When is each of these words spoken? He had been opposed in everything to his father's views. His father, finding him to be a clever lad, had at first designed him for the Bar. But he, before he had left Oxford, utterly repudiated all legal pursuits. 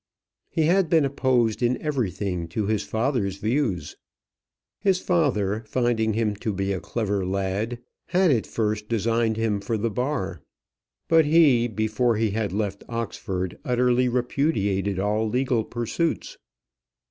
He 0.49 0.63
had 0.63 0.89
been 0.89 1.05
opposed 1.05 1.61
in 1.61 1.79
everything 1.79 2.47
to 2.47 2.65
his 2.65 2.81
father's 2.81 3.37
views. 3.37 3.97
His 4.79 4.99
father, 4.99 5.63
finding 5.67 6.13
him 6.13 6.35
to 6.37 6.51
be 6.53 6.73
a 6.73 6.79
clever 6.79 7.23
lad, 7.23 7.77
had 8.07 8.31
at 8.31 8.47
first 8.47 8.89
designed 8.89 9.37
him 9.37 9.59
for 9.61 9.77
the 9.77 9.91
Bar. 9.91 10.41
But 11.07 11.25
he, 11.25 11.67
before 11.67 12.15
he 12.15 12.31
had 12.31 12.51
left 12.51 12.83
Oxford, 12.89 13.59
utterly 13.63 14.09
repudiated 14.09 14.97
all 14.97 15.29
legal 15.29 15.63
pursuits. 15.63 16.39